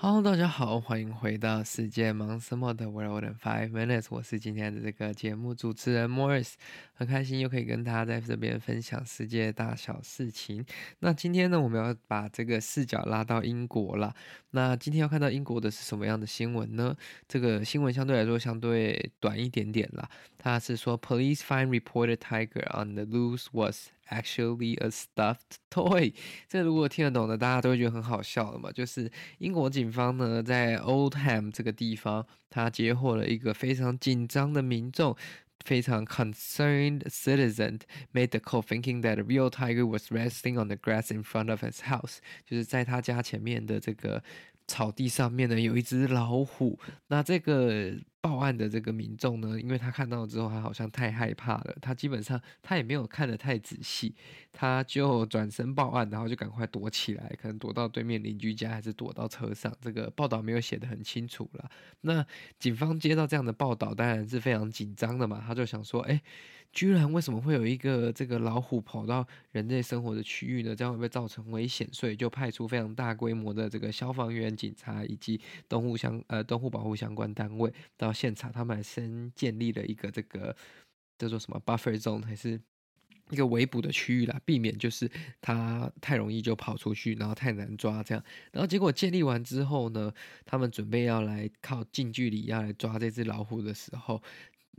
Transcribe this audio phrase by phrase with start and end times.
[0.00, 4.06] Hello，大家好，欢迎回到世界忙什么的 World in Five Minutes。
[4.10, 6.52] 我是今天的这个节目主持人 Morris，
[6.94, 10.64] 很开心又可以跟大家在这边分享世界大小事情。
[11.00, 14.14] 那今天呢，我们要把这个视角拉到英国了。
[14.52, 16.96] 那今天要看到英国的是什么样的新闻呢？
[17.26, 20.08] 这个新闻相对来说相对短一点点啦。
[20.48, 26.14] 它是说，Police find reported tiger on the loose was Actually, a stuffed toy。
[26.48, 28.72] 这如果听得懂的，大家都会觉得很好笑的嘛。
[28.72, 35.14] 就是英国警方呢，在 Oldham 这个地方，他截获了一个非常紧张的民众，
[35.62, 37.80] 非常 concerned citizen
[38.14, 41.50] made the call, thinking that a real tiger was resting on the grass in front
[41.50, 42.20] of his house。
[42.46, 44.24] 就是在他家前面的这个
[44.66, 46.78] 草地上面呢，有一只老虎。
[47.08, 47.92] 那这个。
[48.28, 54.14] 报案的这个民众呢，因为他看到之后，他好像太害怕了，他基本上他也没有看得太仔细，
[54.52, 59.74] 他就转身报案，然后就赶快躲起来，可能躲到对面邻居家，还是躲到车上。
[59.80, 61.70] 这个报道没有写得很清楚了。
[62.02, 62.22] 那
[62.58, 66.20] 警方接到这样的报道，当然是非常紧张的嘛，他就想说，哎，
[66.70, 70.76] 居然为什么会有一个这个老虎跑到人类生活的区域呢？
[70.76, 71.88] 这样会不会造成危险？
[71.92, 80.56] 所以就派出非常大规模的这个消防员、警察以及动物相呃动物保护相关单位到现场，他们还先建立了一个这个
[81.18, 82.60] 叫做什么 buffer zone，还是
[83.30, 85.08] 一个围捕的区域啦，避免就是
[85.40, 88.24] 它太容易就跑出去，然后太难抓这样。
[88.50, 90.12] 然后结果建立完之后呢，
[90.44, 94.20] 他们准备要来靠近距离要来抓这只老虎的时候，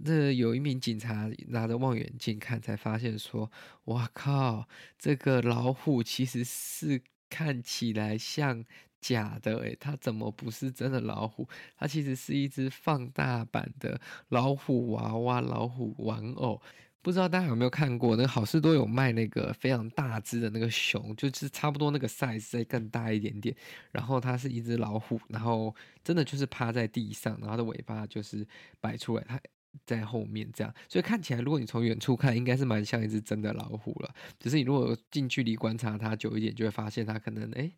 [0.03, 3.49] 那有一名警察拿着望远镜看，才发现说
[3.85, 8.65] ：“哇靠，这个老虎其实是看起来像。”
[9.01, 11.47] 假的诶，它怎么不是真的老虎？
[11.77, 16.61] 它其实是一只放大版的老虎娃娃、老虎玩偶。
[17.01, 18.17] 不知道大家有没有看过？
[18.17, 23.55] 那个好事多有卖那个非常大只的那个熊，就是差不多那个 size 再更大一点点。
[23.93, 28.45] 然后它是一只老虎，然后真的就是趴在地上，然后它的尾巴就是
[28.81, 29.39] 摆出来，它
[29.85, 30.75] 在后面这样。
[30.89, 34.13] 所以看起来，如果你从远处看，应该是蛮像一只真的老虎了。
[34.37, 37.71] 只是你如果近距离观察它久一点，就会发现它可能诶。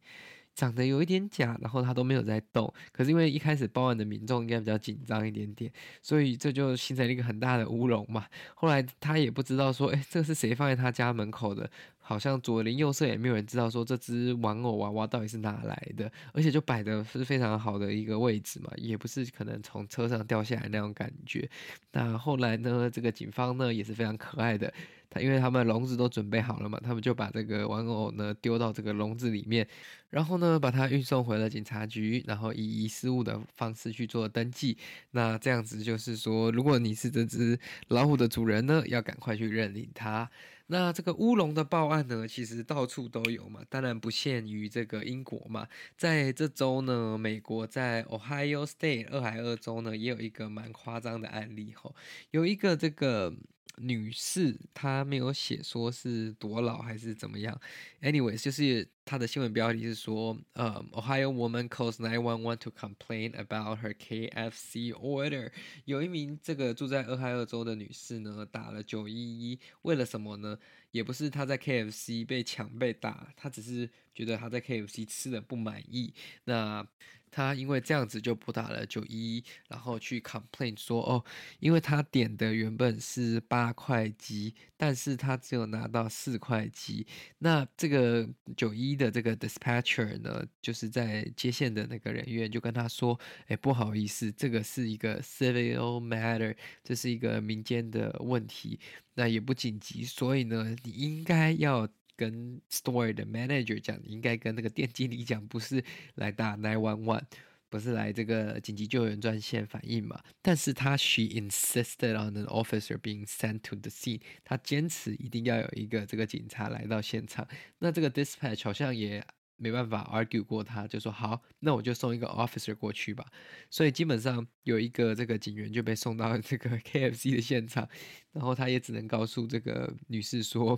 [0.54, 2.72] 长得有一点假，然后他都没有在动。
[2.92, 8.26] 可是因为一开始报案的民众应该比较紧张一点点，所以这就形成了一个很大的乌龙嘛。
[8.56, 11.70] 后来他也不知道说，诶，这是谁放在他家门口的？
[12.04, 21.48] 好像左邻右舍也没有人知道说这只玩偶娃娃到底是哪来的，而且就摆的是非常好的一个位置嘛，也不是可能从车上掉下来那种感觉。
[21.94, 24.74] 那后来呢，这个警方呢也是非常可爱的，
[25.14, 29.68] 他因为他们笼子都准备好了嘛，他们就把这个玩偶呢丢到这个笼子里面，
[30.10, 34.78] 然后呢把它运送回了警察局，然后以遗失物的方式去做登记。
[35.12, 40.32] 那这样子就是说，如果你是这只老虎的主人呢，要赶快去认领它。
[40.68, 45.68] 那这个乌龙的报案呢，其实到处都有嘛，当然不限于这个英国嘛，
[45.98, 51.94] 在这周呢，美国在 Ohio State 俄亥俄州呢，也有一个蛮夸张的案例吼，
[52.30, 53.34] 有一个这个。
[53.78, 57.60] 女士，她没有写说是多老还是怎么样。
[58.02, 65.52] Anyways，就是他的新闻标题是说，呃、，Ohio woman calls nine one one to complain about her KFC order。
[65.86, 70.58] 有一名这个住在俄亥俄州的女士呢，打了九一一，为了什么呢？
[70.92, 76.14] 也不是她在 KFC 被抢被打，她只是觉得她在 KFC 吃的不满意。
[76.46, 76.86] 那
[77.34, 81.24] 他因为这样子就拨打了九一一，然后去 complain 说哦，
[81.60, 87.08] 因为他点的原本是八块鸡，但是他只有拿到四块鸡。
[87.38, 98.80] 那这个九一的这个 dispatcher 呢，就是在接线的那个人员就跟他说，哎，不好意思，这个是一个 civil matter，这是一个民间的问题，
[99.16, 101.88] 那也不紧急，所以呢，你应该要。
[102.18, 105.84] 跟 store 的 manager 讲，你应该跟那个店经理讲，不是
[106.16, 107.24] 来打 nine one one
[107.72, 110.22] 不是来这个紧急救援专线反映嘛？
[110.42, 117.48] 但是他 she insisted on an officer being sent to the scene，他坚持一定要有一个这个警察来到现场。
[117.80, 119.26] 那这个 dispatch 好像也
[119.56, 123.26] 没办法 argue 过他，就说好，那我就送一个 officer 过去吧。
[123.70, 127.88] 所以基本上有一个这个警员就被送到这个 KFC 的现场，
[128.34, 130.78] 然后他也只能告诉这个女士说。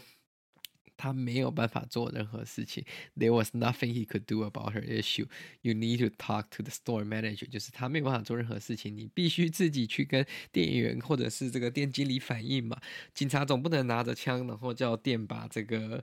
[1.03, 2.85] 他没有办法做任何事情。
[3.17, 5.27] There was nothing he could do about her issue.
[5.61, 7.49] You need to talk to the store manager.
[7.49, 12.79] 就是他没有办法做任何事情，你必须自己去跟店员或者是这个店经理反映嘛。
[13.13, 16.01] 警察总不能拿着枪，然后叫店把这个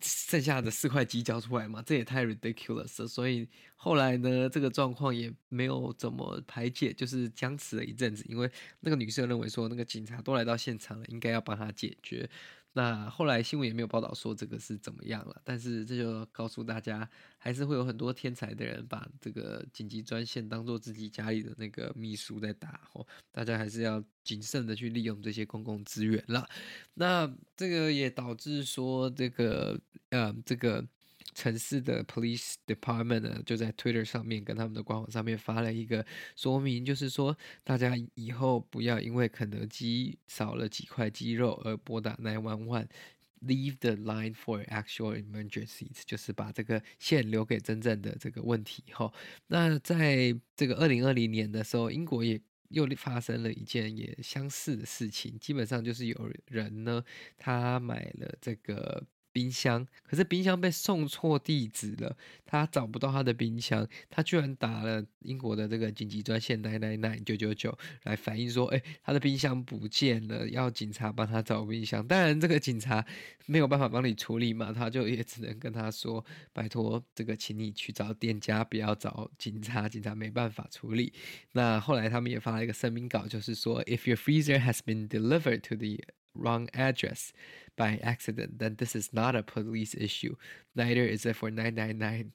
[0.00, 1.82] 剩下的四块鸡交出来嘛？
[1.84, 3.06] 这也太 ridiculous 了。
[3.06, 3.46] 所以
[3.76, 8.24] 后来呢，这个状况也没有怎么排解，就是僵持了一阵子。
[8.26, 8.50] 因为
[8.80, 12.30] 那个女生认为说，那个警察都来到现场了，应该要帮他解决。
[12.72, 17.08] 那后来新闻也没有报道说这个是怎么样了，但是这就告诉大家，
[17.38, 26.48] 还是会有很多天才的人把这个紧急专线当做自己家里的那个秘书在打哦，大家还是要谨慎的去利用这些公共资源了。
[26.94, 29.78] 那这个也导致说这个
[30.10, 30.86] 呃这个。
[31.34, 36.04] 城市的 police department 呢，就在 Twitter 上面跟他们的官网上面发了一个
[36.36, 48.84] 说明，就是说大家以后不要因为肯德基少了几块鸡肉而拨打 nine one one，leave the line for actual emergencies，就是把这个线留给真正的这个问题。
[48.92, 49.12] 哈，
[49.46, 57.04] 那在这个二零二零年的时候，英国也又发生了一件也相似的事情，基本上就是有人呢，
[57.36, 59.02] 他买了这个。
[59.32, 72.06] 冰箱，可是冰箱被送错地址了，他找不到他的冰箱，他居然打了英国的这个紧急专线999九九九九来反映说，哎，他的冰箱不见了，要警察帮他找冰箱。
[72.06, 73.04] 当然，这个警察
[73.46, 81.12] 没有办法帮你处理嘛，他就也只能跟他说，拜托，这个请你去找店家，不要找警察，警察没办法处理。
[81.52, 85.98] 那后来他们也发了一个声明稿，就是说，If your freezer has been delivered to the
[86.34, 87.30] wrong address
[87.76, 90.36] by accident, then this is not a police issue.
[90.74, 92.32] Neither is it for 999.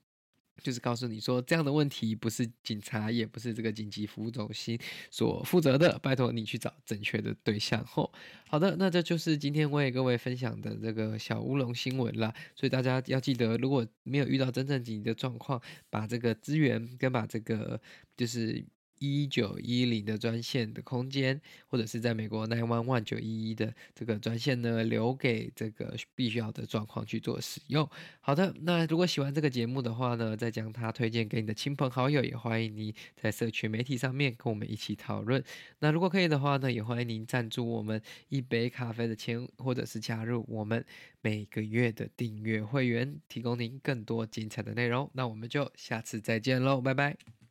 [0.63, 4.75] 就是告诉你说，这样的问题不是警察，也不是这个紧急服务中心
[5.11, 5.99] 所负责的。
[5.99, 7.85] 拜托你去找正确的对象。
[7.85, 8.11] 吼，
[8.47, 12.33] 好的，那这就是今天我给各位分享的这个小乌龙新闻啦。
[12.55, 15.61] 所以大家要记得，如果没有遇到真正紧急的状况，
[15.91, 17.79] 把这个资源跟把这个
[18.15, 18.65] 就是。
[18.99, 27.89] 一九一零的专线的空间，或者是在美国 nine one one 九一一的这个专线呢，留给这个必须要的状况去做使用。
[28.21, 35.44] 好的，那如果喜欢这个节目的话呢，再将它推荐给你的亲朋好友，也欢迎你在社群媒体上面跟我们一起讨论。
[35.79, 40.85] 那如果可以的话呢，也欢迎您赞助我们一杯咖啡的钱，或者是加入我们
[41.21, 45.09] 每个月的订阅会员，提供您更多精彩的内容。
[45.13, 47.46] 那我们就下次再见喽，拜拜。